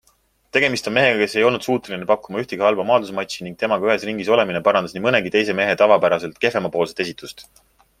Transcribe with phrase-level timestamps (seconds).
[0.55, 4.35] Tegemist on mehega, kes ei olnud suuteline pakkuma ühtegi halba maadlusmatši ning temaga ühes ringis
[4.39, 7.47] olemine parandas nii mõnegi teise mehe tavapäraselt kehvemapoolset esitust.